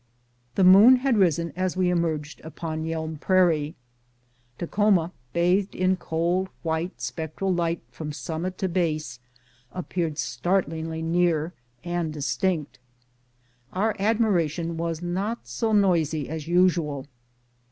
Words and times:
The 0.55 0.63
moon 0.63 0.95
had 0.95 1.15
risen 1.19 1.53
as 1.55 1.77
we 1.77 1.91
emerged 1.91 2.41
upon 2.43 2.85
Yelm 2.85 3.19
rrairie; 3.19 3.75
Takhoma, 4.57 5.11
bathed 5.31 5.75
in 5.75 5.95
cold, 5.95 6.49
white, 6.63 6.99
spectral 6.99 7.53
light 7.53 7.83
from 7.91 8.11
summit 8.11 8.57
to 8.57 8.67
base, 8.67 9.19
ap 9.75 9.89
peared 9.89 10.17
startlingly 10.17 11.03
near 11.03 11.53
and 11.83 12.11
distinct. 12.11 12.79
Our 13.73 13.95
admiration 13.99 14.75
was 14.75 15.03
not 15.03 15.47
so 15.47 15.71
noisy 15.71 16.27
as 16.27 16.47
usual. 16.47 17.05